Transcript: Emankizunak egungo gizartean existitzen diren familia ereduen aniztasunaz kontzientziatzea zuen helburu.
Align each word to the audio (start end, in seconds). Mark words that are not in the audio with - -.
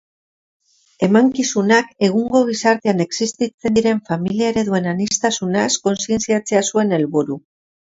Emankizunak 1.07 1.91
egungo 2.07 2.41
gizartean 2.49 3.05
existitzen 3.07 3.79
diren 3.79 4.03
familia 4.11 4.51
ereduen 4.57 4.93
aniztasunaz 4.97 5.71
kontzientziatzea 5.89 6.69
zuen 6.75 7.01
helburu. 7.03 7.45